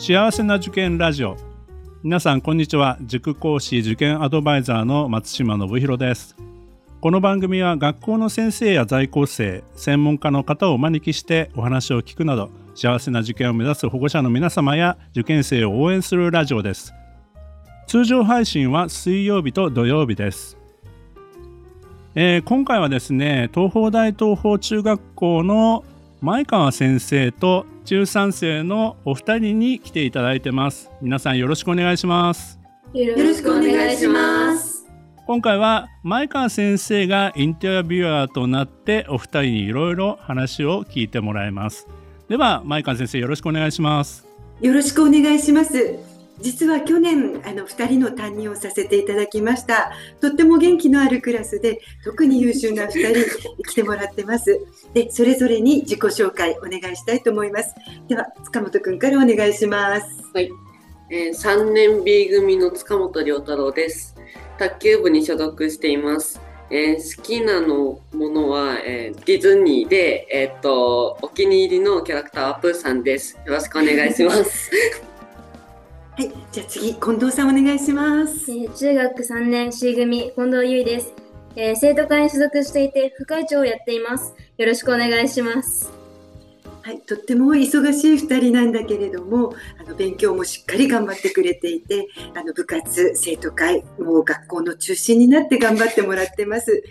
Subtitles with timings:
[0.00, 1.36] 幸せな受験ラジオ。
[2.04, 2.98] 皆さんこんにちは。
[3.02, 6.36] 塾講師受験アドバイザーの松島信弘です。
[7.00, 16.94] この番組は学校の先生や在校生専門家の方をお招きしてお話を聞くなど幸せな受験を目指す保護者の皆様や受験生を応援するラジオです。
[17.88, 20.56] 通常配信は水曜日と土曜日です。
[22.14, 25.84] えー、今回はですね東邦大東邦中学校の
[26.20, 30.90] 前川先生と中3生のお二人に来ていただいてます。
[31.00, 32.60] 皆さんよろしくお願いします。
[32.92, 34.86] よろしくお願いします。
[35.26, 41.88] 今回は前川先生がインタビュアーとなってお二人にいろいろ話を聞いてもらいます。
[42.28, 44.26] では前川先生よろしくお願いします。
[44.60, 46.07] よろしくお願いします
[46.40, 49.92] 実は去年あの2人の担任をさせていただきました。
[50.20, 54.60] とっても元気のあるクラスで特に優秀な2人来てもらってます。
[54.94, 57.74] でそれぞれに自己紹介お願いしたいと思います。
[58.08, 60.06] では塚本くんからお願いします。
[60.32, 60.50] はい、
[61.10, 64.14] えー、3年 B 組の塚本亮太郎です。
[64.58, 66.40] 卓球部に所属しています。
[66.70, 73.38] えー、好きなのものは、えー、ディズニーで、えー、っとお気に入りのキャラクターアプーさんです。
[73.46, 74.70] よろしくお願いします。
[76.18, 78.50] はい、じゃあ次、近藤さんお願いします。
[78.50, 81.12] えー、中学3年 C 組、近藤優衣です、
[81.54, 84.34] えー、生徒会に所属していて、副会長をやっています。
[84.56, 85.92] よろしくお願いします。
[86.82, 96.82] はい、とっても忙しい2人なんだけれどもあの勉強もしっかり頑張ってくれていてあの部活生徒会もう学校の中心になって頑張ってもらってます。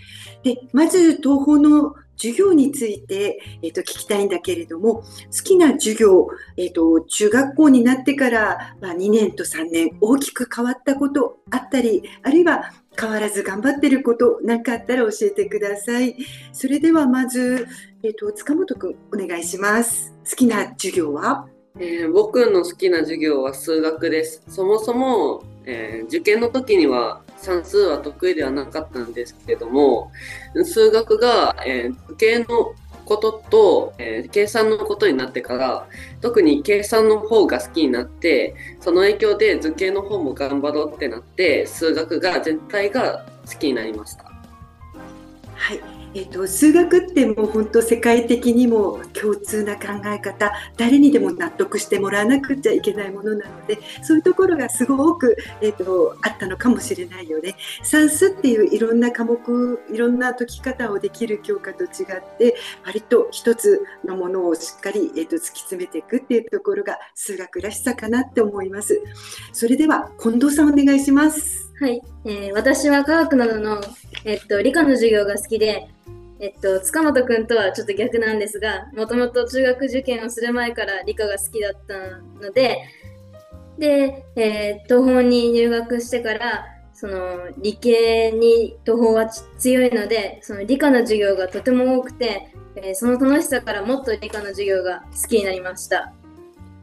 [0.44, 5.04] でまず東宝の授業について、えー、と聞きたいんだけれども好
[5.44, 16.16] きな授業、えーと、中学校になってから、まあ、2年と3年大きく変わったことあったりあるいは変わらず頑張ってること何かあったら教えてください。
[16.52, 17.68] それではまず、
[18.02, 20.14] えーと、塚本くんお願いします。
[20.28, 21.48] 好きな授業は？
[21.80, 24.44] えー、僕の好きな授業は数学です。
[24.50, 30.12] そもそも、えー、受験の時には算数は得意ではなかったんですけども、
[30.66, 32.74] 数学が、えー、図形の
[33.08, 35.88] ことと、えー、計算のことになってから
[36.20, 44.26] 特に計算の方が好きになってその影響で図形の方も頑張ろうってなって数学が全体が好きになりました。
[45.56, 57.56] はいえっと、数学ってもう本当世界的にも共通な考え方誰にでも納得してもらわなくちゃいけないものなのでそういうところがすごく、えっと、あったのかもしれないよね。
[57.84, 69.02] 算数っていういろんな科目いろんな解き方をできる教科と違って割と一つのものをしっかり、えっと、突き詰めていくっていうところが数学らしさかなって思います。
[69.54, 71.67] それでは近藤さんお願いします。
[71.80, 73.80] はい、えー、私は科学などの、
[74.26, 75.88] えっと、理科の授業が好きで、
[76.40, 82.80] えっと、塚本君とはちょっと逆なんですが、もともと中学受験をする前から理科が好きだったので、
[83.78, 86.66] で、えー、東邦に入学してから、
[86.96, 89.28] その理系に東邦は
[89.60, 96.12] 強いので、その理科の授業がとても多くて、えー、その楽しさからもっと理科の授業が好きになりました。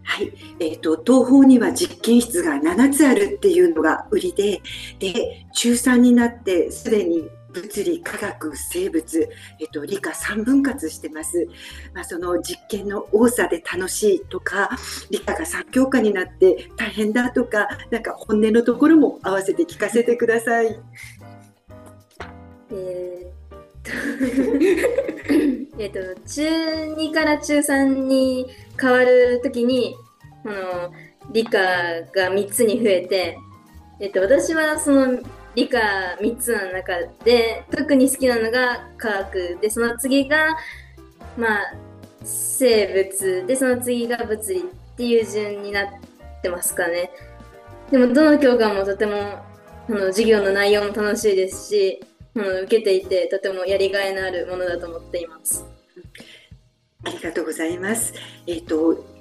[0.05, 4.61] はい、えーと、東方には実験室が7つあるっていうのが売りで
[4.99, 11.49] で中3になってすでに物理科学生物、えっと、理科3分割してます、
[11.95, 14.71] まあ、その実験の多さで楽しいとか
[15.11, 20.79] 理科が3教科になって大変だとかなんか本音のところも合わせて聞かせてください。
[22.73, 26.43] えー、 えっと中
[26.95, 28.47] 2から中3に
[28.84, 29.97] 変わるときに
[30.45, 30.93] あの
[31.33, 33.39] 理科が3つに増えて、
[33.99, 35.19] えっと、私はその
[35.55, 35.78] 理科
[36.21, 36.93] 3つの中
[37.25, 40.49] で特に好きなのが科学でその次が
[41.39, 41.75] まあ
[42.23, 44.62] 生物でその次が物理っ
[44.97, 45.87] ていう順になっ
[46.43, 47.11] てますかね。
[47.91, 49.44] でもどの教科もとてもあ
[49.89, 52.00] の授業の内容も楽しいですし
[52.37, 55.65] あの受けていてとてもやりがいのあるものだと思っています。
[57.05, 58.15] ありがとうございます。
[58.47, 59.15] えっ、ー、と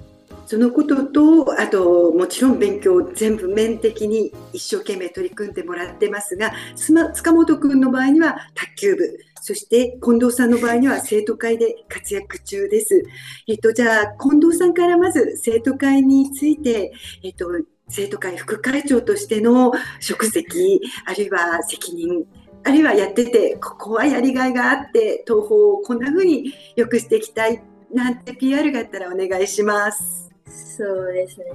[0.46, 13.04] そのこととあともちろん勉強全部面的に一生懸命取り組んでもらってますが塚本君の場合には卓球部そして近藤さんの場合には生徒会で活躍中です。
[13.46, 17.50] えっと、じゃあ近藤さんからまず生徒会について、えっと、
[17.88, 22.24] 生徒会副会長としての職責あるいは責任
[22.64, 27.62] あるいはやっててここはやりがいがあって東宝をこんな風に良くしていきたい
[27.94, 30.30] なんて PR があったらお願いします。
[30.46, 31.46] そうですね。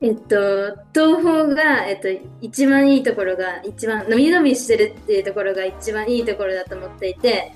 [0.00, 2.08] えっと、東方が、えっと、
[2.42, 7.54] 一番いいところが、一番、伸び伸びしてるっていうところが一番いいところだと思っていて、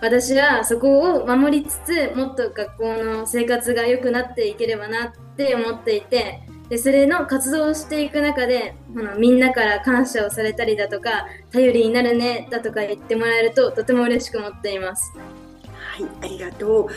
[0.00, 15.12] 私はそこを守りつつ、もっと学校の生活が良くなっていければなって思っていて、でそれの活動をしていく中であのみんなから感謝をされたりだとか頼りになるねだとか言ってもらえるととても嬉しく思っています。
[15.16, 16.88] はい、ありがとう。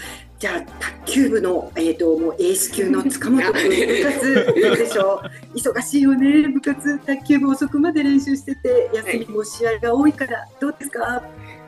[0.41, 0.61] じゃあ
[1.05, 5.29] 卓球部のえっ、ともうエース級の塚本君部活どうでしょう。
[5.55, 11.21] 忙しいよね部活卓球部遅くまで練習してて休みも試合が多いからどうですか？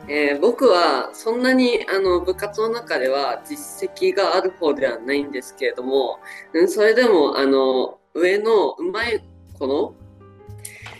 [0.08, 6.18] えー僕はそんなにあの部活の中では実績がある方ではないんですけれども、
[6.52, 9.22] うんそれでもあの上のうまい
[9.56, 9.94] 子の、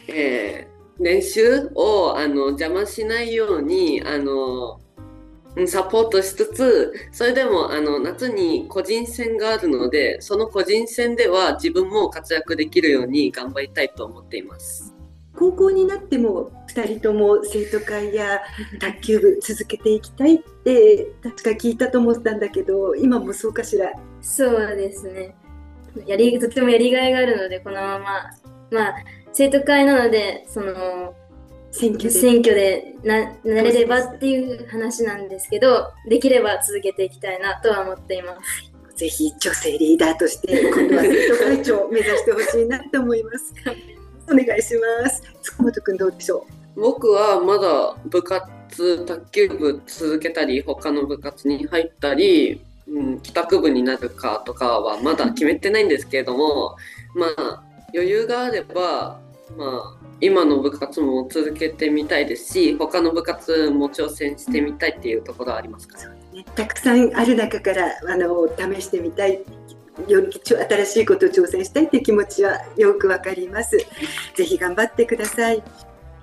[0.06, 4.83] えー練習をあの邪魔しないようにあのうん
[5.66, 14.94] サポートしつつそれでもあの夏に個人戦があるのでその個人戦では自分も活躍できるように頑張りたいと思っています。
[15.36, 18.40] 高校になっても2人とも生徒会や
[18.78, 23.90] 卓球部続けていきたいって確か聞いたと思ったんだけど今もそうかしら？
[24.22, 25.34] そうですね。
[26.06, 28.30] やりとてもやりがいがあるのでこのまま
[28.70, 28.94] まあ
[29.32, 31.14] 生徒会なのでその
[31.74, 38.72] 選挙で選挙でななれればっていう話なんですけどできれば続けていきたいなとは思っています。
[38.94, 43.52] ぜひ女性リーダーとして今度は生徒会長を目指してほしいなと思います。
[44.30, 44.72] お願いし
[45.02, 45.22] ます。
[45.42, 56.76] 塚本君どうでしょ僕はまだ部活卓球部続けたり他の部活に入ったり、うん、帰宅部になるかとかはまだ決めてないんですけれども
[57.14, 59.18] まあ余裕があれば
[59.56, 65.98] まあ今の部活も続けてみたいですし他の部活も挑戦してみたいっていうところはありますか？
[66.32, 66.44] ね。
[66.54, 69.42] たくさんある中からあの試してみたい。
[70.08, 73.78] より新しいことを挑戦したいという気持ちはよくわかります。
[74.34, 75.62] ぜひ頑張ってください。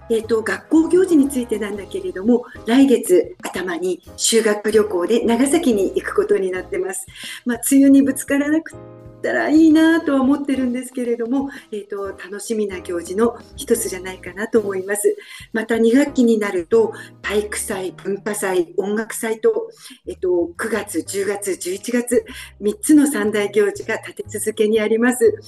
[0.09, 7.05] えー、と学校行事についてなんだけれども来月頭に修学旅行で長崎に行くことになってます。
[7.45, 8.73] まあ、梅雨にぶつからなく
[9.21, 15.15] たらいいなとは思ってるんですけれども、えー、と楽しみな行事の一つじゃないかなと思います。
[15.53, 19.69] また2学期になると体育祭、文化祭、音楽祭と,、
[20.07, 22.25] えー、と9月、10月、11月
[22.61, 25.39] 3つの三大行事が立て続けにあります。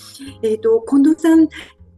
[0.42, 1.50] えー、と近藤さん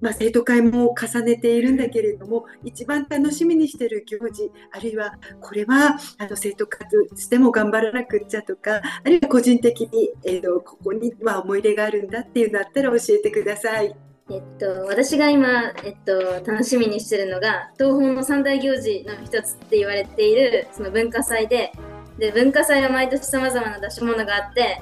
[0.01, 13.95] まあ、生徒会も重ねているんだけれども一番楽しみにしてる行事あるいはこれはあの生徒会としても頑張らなくっちゃとかあるいは個人的に、えー、とここには思い入れがあるんだっていうのあったら教えてください。
[14.27, 16.19] えっと、私が今、えっと、
[16.51, 21.71] 楽しみにしてるのが東宝の三大行事の一つって言われているその文化祭で
[22.17, 24.81] で文化祭は毎年さまざまな出し物があって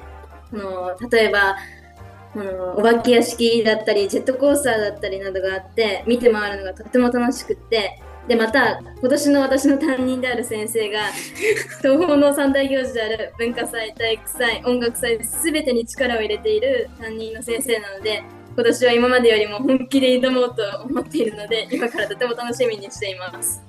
[0.50, 1.56] あの例えば
[2.36, 11.10] あのお化け屋敷だったりジェットコースターだったりなどがあって見て回るのがとても楽しくってでまた今年の私の担任である先生が
[11.82, 18.22] 東宝の三大行事である文化祭体育祭音楽祭全てに力を入れている担任の先生なので
[18.54, 23.60] 今年は今までよりも本気で挑もうと思っているので今からとても楽しみにしています。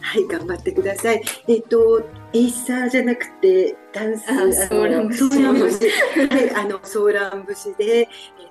[0.00, 1.22] はい、頑張ってください。
[1.48, 2.02] えっ、と、
[2.32, 5.88] エイサーじゃなくて、ダンス、あのソーラン節
[6.28, 8.06] はい、あの、ソーラン節で、えっ、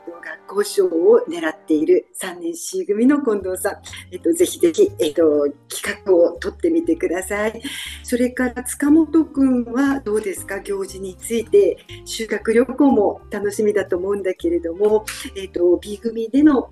[0.06, 3.82] と、学校賞を狙っている3年 C 組の近藤さん。
[4.12, 7.62] えっ、と、ぜひぜひ、えっ、と、企画を取ってみてください。
[8.04, 10.60] それから、塚本くんはどうですか？
[10.60, 16.72] 行事について、修学旅行も楽しみだと思うんだけれども、えっ、と、B 組での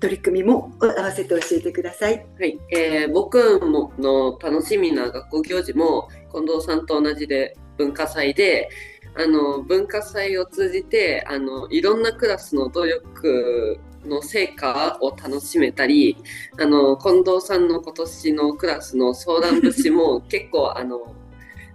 [0.00, 2.26] 取り組みも合わせて教えてください。
[2.38, 8.68] はい、えー僕もの楽しみな学校行事も近藤さんと同じで文化祭で
[9.14, 16.16] あの文化祭を通じてあのいろんなクラスの努力の成果を楽しめたり
[16.60, 21.14] あの近藤さんの今年のクラスの相談節も 結構あの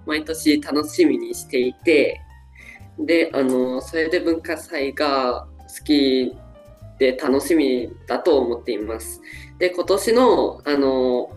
[0.05, 2.21] 毎年楽しみにしていて
[2.99, 6.37] であのそれで文化祭が好き
[6.99, 9.21] で楽しみだと思っています。
[9.59, 11.31] で今年のあの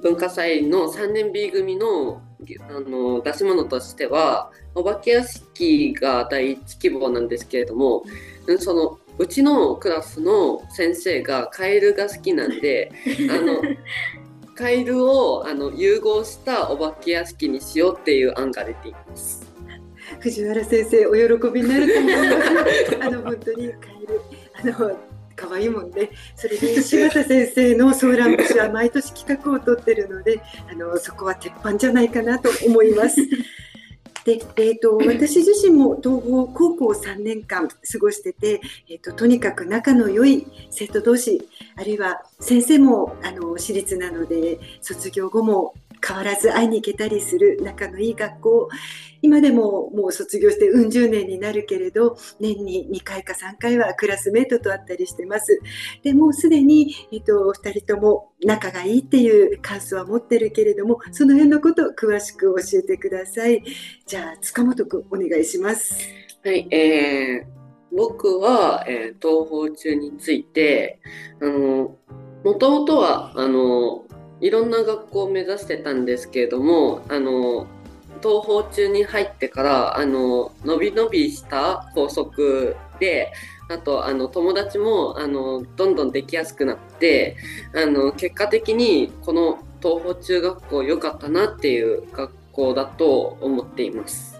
[0.00, 2.22] 文化祭の3年 B 組の
[2.68, 8.02] あの出し物としてはお化け屋敷が第一希望なんですけれども
[8.46, 12.90] うんそのうちのクラスの先生がカエルが好きなんで
[13.30, 13.62] あの
[14.56, 19.46] カエルをあの融合したお化け屋敷にしようっていう案が出ています。
[20.20, 22.98] 藤原先生お喜びになると思います。
[23.00, 24.20] あの本当にカエル
[24.60, 24.96] あの
[25.36, 26.10] 可愛いもんね。
[26.36, 30.40] それで柴田先生のソーラン節は毎年企画を取ってるので、
[30.70, 33.16] あのそこは鉄板じゃないかなと思います。
[34.24, 45.74] で、えー、と私自身も東邦高校3年間過ごしてて、えー、ととにかく仲の良い生徒同士あるいは先生もあの私立なので卒業後も
[46.06, 48.68] 変わらず会いに行けたりする仲のいい学校。
[49.24, 55.60] 今でももう卒業してうん十年になるけれど年に2回か3回はクラスメートと会ったりしてます。
[56.02, 63.62] でもうすでに、えっと、2人とも仲がいいっていう感想は持ってるけれどもその辺のことを詳しく教えてください。
[64.04, 66.08] じゃあ塚本君お願いします。
[66.44, 67.62] はい、えー
[67.94, 70.98] 僕は、えー、東方中について、
[71.40, 71.96] あの、
[72.42, 74.06] もともとは、あの、
[74.42, 77.68] いろんな学校を目指してたんですけれども、あの、
[78.20, 83.32] 東方中に入ってから、あの、伸び伸びした校則で、
[83.68, 87.36] あと、あの、友達も、あの、どんどんできやすくなって、
[87.72, 94.32] あの、結果的に、この東方中学校良かったなっていう学校だと思っています。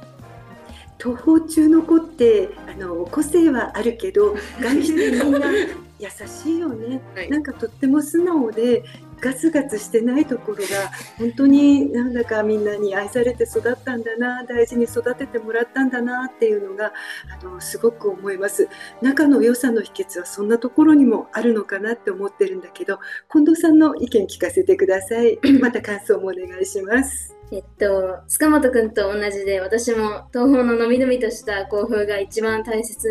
[1.00, 8.84] 東方中の子ってあの個性はあるけど外してみんな優しいよね、 はい、なんかとっても素直で
[9.22, 16.92] ガツガツしてないところが本当になんだかみんなに愛されて育ったんだな大事に育ててもらったんだなっていうのが
[17.40, 18.68] あのすごく思います。
[19.00, 22.98] 仲の良さの秘訣はそんなところにもあるのかなって思ってるんだけど
[23.32, 25.38] 近藤さんの意見聞かせてください。
[25.62, 27.36] また感想もお願いします。
[27.52, 33.08] えっと、塚本くんと同じで、私も東方ののびのびとした校風が一番大切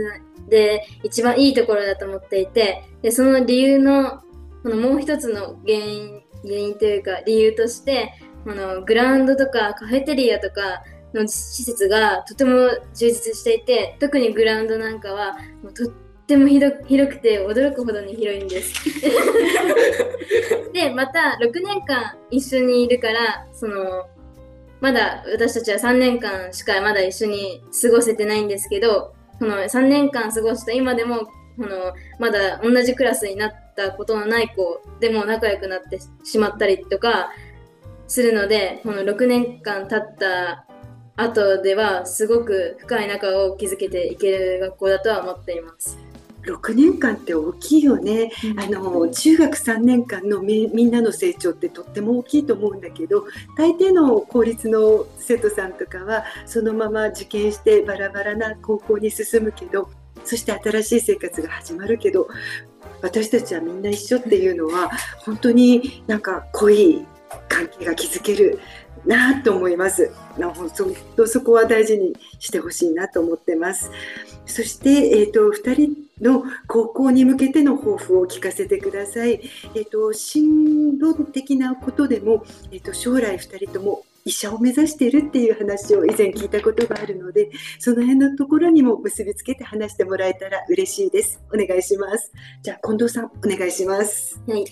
[0.49, 4.23] で、一番いいところだと思っていて、でその理由の、
[4.63, 8.13] このもう一つの原因、原因というか理由として、
[8.45, 15.87] あのグラウンドとかカフェテリアとかの施設がとても充実していて、特にグラウンドなんかはもうとっ
[16.27, 18.73] ても広くて驚くほどに広いんです。
[20.73, 24.05] で、また6年間一緒にいるから、その
[24.79, 31.27] まだ私たちは3年間しかまだ一緒に過ごせてないんですけど、この3年間過ごした今でも、こ
[31.57, 37.31] のまだ同じクラスになったことのない子でも仲良くなってしまったりとか
[38.07, 40.65] するので、この6年間経った
[41.15, 45.97] 後ではすごく深い仲を築けていける学校だとは思っています。
[46.43, 53.25] 6年間って大きいよね、うん、あの中学3年間のみんなの成長ってとっても大きいと思うんだけど
[53.57, 59.89] 大抵の公立の生徒さんとかはそのまま受験してバラバラな高校に進むけど
[60.23, 62.27] そして新しい生活が始まるけど
[63.01, 64.89] 私たちはみんな一緒っていうのは
[65.19, 67.05] 本当になんか濃い
[67.47, 68.59] 関係が築ける
[69.05, 70.11] なと思います。
[70.37, 70.71] 本
[71.15, 73.91] 当そこは大事にしてほしいなと思ってます。
[74.45, 79.41] そして、えーと、2人の高校に向けての抱負を聞かせてください。
[79.75, 87.49] えーと、進論的なことでも、えーと、将来2人とも医者を目指しているっていう話を以前聞いたことがあるので
[87.79, 91.41] その辺のところにも結びつけて話してもらえたら嬉しいです。
[91.53, 92.31] お願いします。
[92.63, 94.41] じゃあ近藤さんお願いします。
[94.47, 94.65] はい。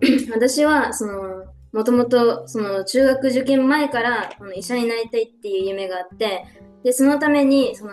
[0.32, 6.44] 私はそのもともとその中学受験前からこの医者になりたいっていう夢があって
[6.84, 7.92] でそのためにその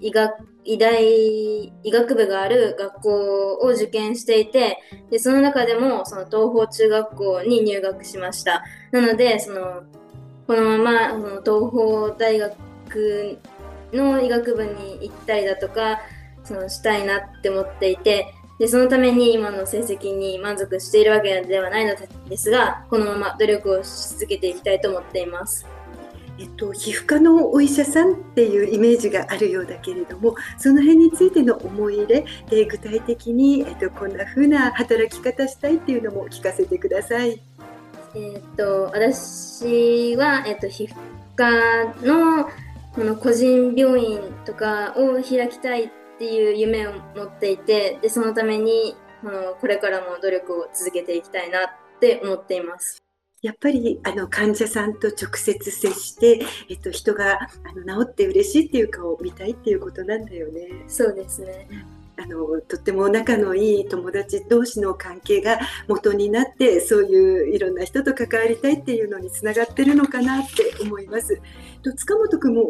[0.00, 0.32] 医学
[0.64, 4.78] 医大医学部がある学校を受験していて
[5.10, 8.62] でその中でもその東方中学校に入学しました。
[8.92, 9.82] なのでその
[10.48, 13.38] このままその東方大学
[13.92, 16.00] の医学部に行ったりだとか
[16.42, 21.94] そのしたいなって思っていてでそのために今の成績に満足しているわけではないの
[22.30, 25.66] ですがこのまま努力をし続けていきたいと思っています。
[26.40, 37.42] えっと、皮膚科のお医者さんっていうイメージがあるようだけれどもその辺についての思い入れで具体的に、えっと、こんな風な働き方したいっていうのも聞かせてください。
[38.14, 40.94] えっと、私は、えっと、皮膚
[41.36, 41.50] 科
[42.02, 42.48] の
[42.94, 51.68] この個人病院とかを開きたいっていう夢を持っていてでそのためにあのこれからも努力を続けていきたいなっ
[52.00, 52.98] て思っています。
[53.40, 57.48] やっぱりあの患者さんと直接接して、えっと、人があ
[57.86, 60.66] の治って嬉しいっていう顔を見たいっていうことなんだよね。
[60.88, 61.68] そうですね。
[62.20, 71.40] あのとっても仲のいい友達同士の関係が元になってそういういろんな人と関わりたいっていうのにつながってるのかなって思います。
[71.82, 72.64] と塚本君も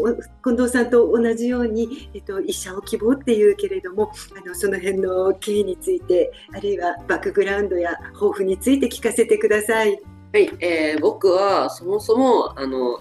[0.44, 10.00] 近藤さんと同じように、えっと、医者を希望っていうけれどもあのその辺の経緯についてあるいはバックグラウンドや抱負について聞かせてください。
[10.30, 13.00] はい、えー、僕はそもそもあの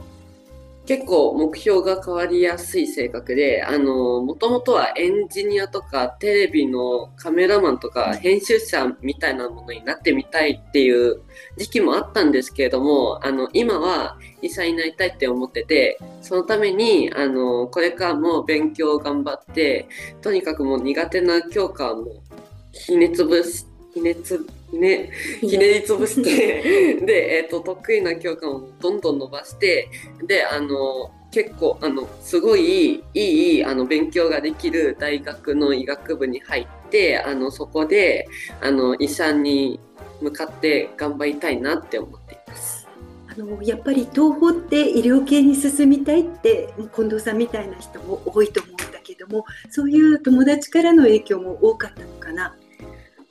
[0.87, 11.21] 結構目標が変わりやすい性格で、あの、もともとはエンジニアとかテレビのカメラマンとか編集者みたいなものになってみたいっていう
[11.57, 19.89] 時期もあったんですけれども、あの、今は医者になりたいって思ってて、そのために、あの、これからも勉強を頑張って、
[20.21, 22.23] とにかくもう苦手な教科も
[22.71, 25.09] ひねつぶしてひねつひね
[25.41, 29.89] ひねりつぶしてで、えーと、得意な教科をどんどん伸ばして
[30.27, 38.27] であの結構あのすごいいいあの勉強ができる大学の医学部に入ってあのそこで
[38.61, 39.79] あの医者に
[40.21, 42.87] 向かって頑張りたいなって思っています。
[43.29, 52.55] あのやっぱり東宝って医療系に進みたいって近藤さんみたいな人も多いと思うんだけどもそういう友達からの影響も多かったのかな？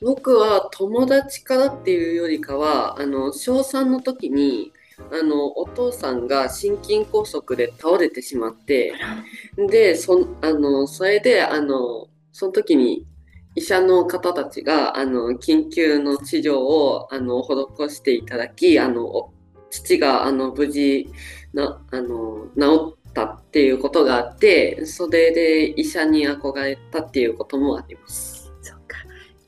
[0.02, 4.72] 僕は友達からっていうよりかはあの小3の時に
[5.10, 8.94] あのお父さんが心筋梗塞で倒れてしまって
[9.56, 13.06] でそあのそれであのその時に
[13.54, 19.32] 医者の方たちがあの緊急の治療をあの施していただきあの
[19.70, 21.08] 父があの無事
[21.54, 28.45] なあの治ったっていうことがあってそれで医者に憧れたっていうこともあります。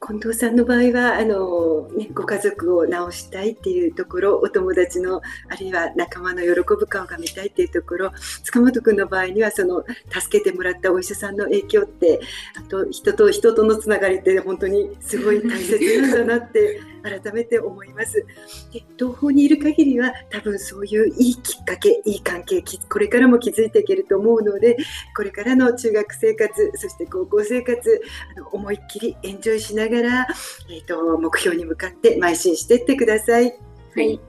[0.00, 8.12] 近藤さんの場合はあの、ね、ご家族を治したいっていうところお友達のあるいは仲間の喜ぶ顔が見たいっていうところ
[8.44, 12.20] 塚本君の場合にはその助けてもらったお医者さんの影響って
[12.56, 18.24] あと人と人とのつながりって本当にすごい大切なんだなって改めて思います。
[18.72, 24.76] で東方にいる限りは多分そういういいきっかけいい関係これからも築いていけると思うので
[25.16, 28.02] これからの中学生活そして高校生活
[28.36, 30.26] あの思いっきりエンジョイしながら、
[30.70, 33.54] えーと、目標に向かって邁進していってください。
[33.94, 34.20] はい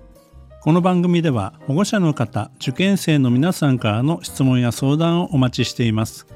[0.62, 6.28] この番組では保護者の方、受験生の皆さんからの質問や相談をお待ちしています。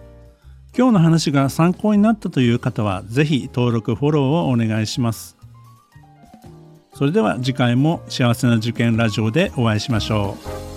[0.76, 5.33] 今日の話が参考になったという方は、ぜひ登録、フォローをお願いします。
[6.94, 10.38] それでは次回も幸せな受験ラジオでお会いしましょ
[10.70, 10.73] う。